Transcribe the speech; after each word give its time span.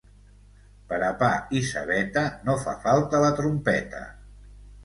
Per 0.93 0.97
a 1.09 1.09
pa 1.19 1.29
i 1.59 1.61
cebeta 1.71 2.25
no 2.49 2.57
fa 2.65 2.75
falta 2.87 3.23
la 3.27 3.33
trompeta. 3.41 4.01